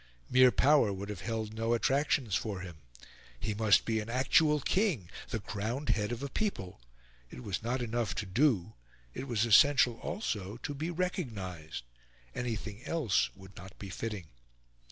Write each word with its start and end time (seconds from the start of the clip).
Mere 0.31 0.49
power 0.51 0.91
would 0.91 1.09
have 1.09 1.21
held 1.21 1.53
no 1.53 1.75
attractions 1.75 2.33
for 2.33 2.61
him; 2.61 2.77
he 3.39 3.53
must 3.53 3.85
be 3.85 3.99
an 3.99 4.09
actual 4.09 4.59
king 4.59 5.11
the 5.29 5.39
crowned 5.39 5.89
head 5.89 6.11
of 6.11 6.23
a 6.23 6.27
people. 6.27 6.81
It 7.29 7.43
was 7.43 7.61
not 7.61 7.83
enough 7.83 8.15
to 8.15 8.25
do; 8.25 8.73
it 9.13 9.27
was 9.27 9.45
essential 9.45 9.99
also 9.99 10.57
to 10.57 10.73
be 10.73 10.89
recognised; 10.89 11.83
anything 12.33 12.83
else 12.85 13.29
would 13.35 13.55
not 13.55 13.77
be 13.77 13.89
fitting. 13.91 14.25